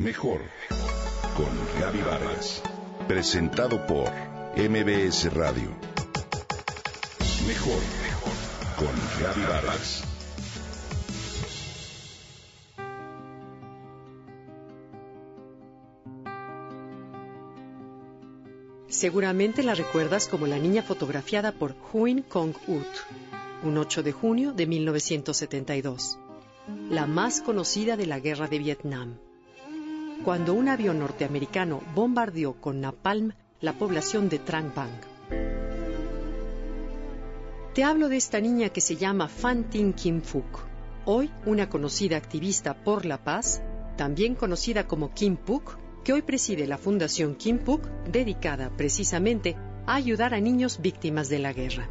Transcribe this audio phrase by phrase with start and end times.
[0.00, 0.40] Mejor
[1.36, 2.62] con Gaby Vargas.
[3.06, 4.08] Presentado por
[4.56, 5.68] MBS Radio.
[7.46, 7.82] Mejor
[8.78, 8.88] con
[9.20, 10.02] Gaby Vargas.
[18.88, 22.86] Seguramente la recuerdas como la niña fotografiada por Huyn Kong-ut,
[23.64, 26.18] un 8 de junio de 1972,
[26.88, 29.18] la más conocida de la guerra de Vietnam.
[30.24, 34.90] Cuando un avión norteamericano bombardeó con napalm la población de Trang Bang.
[37.72, 40.66] Te hablo de esta niña que se llama Fan Tin Kim Phuc,
[41.06, 43.62] hoy una conocida activista por la paz,
[43.96, 49.56] también conocida como Kim Phuc, que hoy preside la Fundación Kim Phuc, dedicada precisamente
[49.86, 51.88] a ayudar a niños víctimas de la guerra.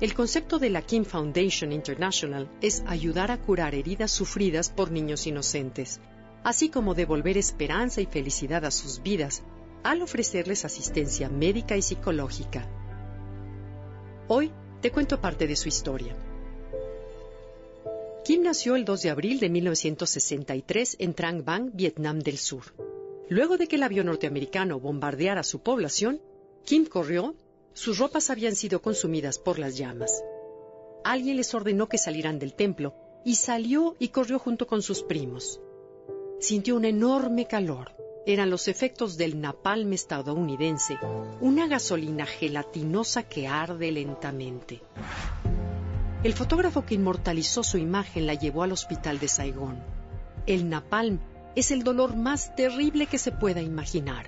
[0.00, 5.26] El concepto de la Kim Foundation International es ayudar a curar heridas sufridas por niños
[5.26, 6.00] inocentes,
[6.48, 9.42] así como devolver esperanza y felicidad a sus vidas
[9.82, 12.66] al ofrecerles asistencia médica y psicológica.
[14.28, 16.16] Hoy te cuento parte de su historia.
[18.24, 22.62] Kim nació el 2 de abril de 1963 en Trang Bang, Vietnam del Sur.
[23.28, 26.22] Luego de que el avión norteamericano bombardeara su población,
[26.64, 27.34] Kim corrió,
[27.74, 30.24] sus ropas habían sido consumidas por las llamas.
[31.04, 35.60] Alguien les ordenó que salieran del templo y salió y corrió junto con sus primos.
[36.40, 37.96] Sintió un enorme calor.
[38.24, 40.96] Eran los efectos del napalm estadounidense,
[41.40, 44.80] una gasolina gelatinosa que arde lentamente.
[46.22, 49.82] El fotógrafo que inmortalizó su imagen la llevó al hospital de Saigón.
[50.46, 51.18] El napalm
[51.56, 54.26] es el dolor más terrible que se pueda imaginar.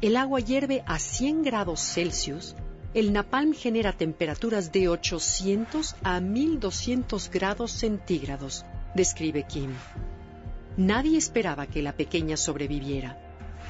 [0.00, 2.56] El agua hierve a 100 grados Celsius,
[2.94, 8.64] el napalm genera temperaturas de 800 a 1200 grados centígrados,
[8.96, 9.70] describe Kim.
[10.76, 13.18] Nadie esperaba que la pequeña sobreviviera.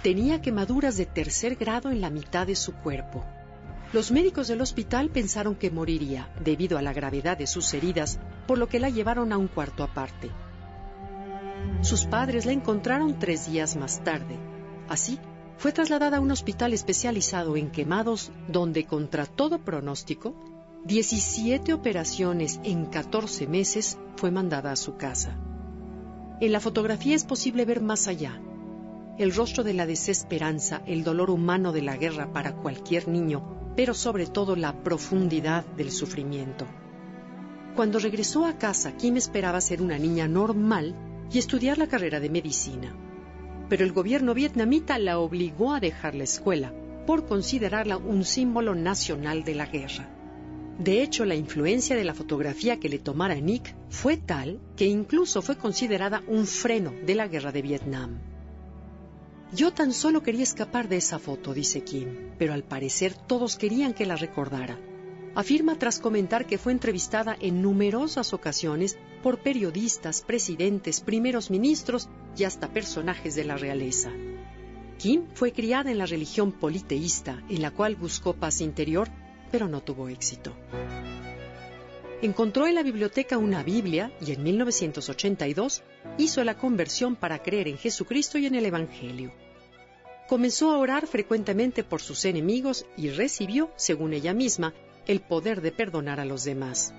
[0.02, 3.24] Tenía quemaduras de tercer grado en la mitad de su cuerpo.
[3.92, 8.58] Los médicos del hospital pensaron que moriría debido a la gravedad de sus heridas, por
[8.58, 10.30] lo que la llevaron a un cuarto aparte.
[11.82, 14.38] Sus padres la encontraron tres días más tarde.
[14.88, 15.18] Así,
[15.58, 20.34] fue trasladada a un hospital especializado en quemados donde, contra todo pronóstico,
[20.84, 25.36] 17 operaciones en 14 meses fue mandada a su casa.
[26.42, 28.40] En la fotografía es posible ver más allá.
[29.16, 33.94] El rostro de la desesperanza, el dolor humano de la guerra para cualquier niño, pero
[33.94, 36.66] sobre todo la profundidad del sufrimiento.
[37.76, 40.96] Cuando regresó a casa, Kim esperaba ser una niña normal
[41.30, 42.92] y estudiar la carrera de medicina.
[43.68, 46.74] Pero el gobierno vietnamita la obligó a dejar la escuela
[47.06, 50.08] por considerarla un símbolo nacional de la guerra.
[50.78, 55.42] De hecho, la influencia de la fotografía que le tomara Nick fue tal que incluso
[55.42, 58.18] fue considerada un freno de la guerra de Vietnam.
[59.54, 63.92] Yo tan solo quería escapar de esa foto, dice Kim, pero al parecer todos querían
[63.92, 64.78] que la recordara
[65.34, 72.44] afirma tras comentar que fue entrevistada en numerosas ocasiones por periodistas, presidentes, primeros ministros y
[72.44, 74.10] hasta personajes de la realeza.
[74.98, 79.08] Kim fue criada en la religión politeísta, en la cual buscó paz interior,
[79.52, 80.52] pero no tuvo éxito.
[82.22, 85.82] Encontró en la biblioteca una Biblia y en 1982
[86.18, 89.32] hizo la conversión para creer en Jesucristo y en el Evangelio.
[90.28, 94.72] Comenzó a orar frecuentemente por sus enemigos y recibió, según ella misma,
[95.06, 96.94] el poder de perdonar a los demás.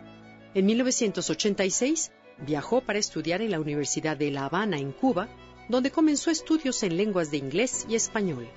[0.54, 2.12] En 1986
[2.46, 5.30] viajó para estudiar en la Universidad de La Habana, en Cuba,
[5.70, 8.48] donde comenzó estudios en lenguas de inglés y español.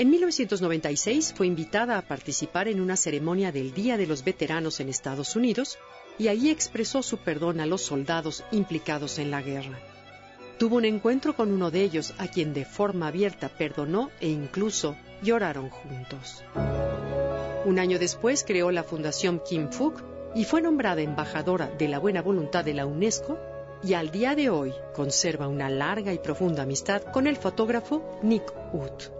[0.00, 4.88] En 1996 fue invitada a participar en una ceremonia del Día de los Veteranos en
[4.88, 5.78] Estados Unidos
[6.18, 9.78] y allí expresó su perdón a los soldados implicados en la guerra.
[10.58, 14.96] Tuvo un encuentro con uno de ellos a quien de forma abierta perdonó e incluso
[15.22, 16.44] lloraron juntos.
[17.66, 20.02] Un año después creó la Fundación Kim Phuc
[20.34, 23.38] y fue nombrada embajadora de la buena voluntad de la UNESCO
[23.84, 28.50] y al día de hoy conserva una larga y profunda amistad con el fotógrafo Nick
[28.72, 29.19] Wood.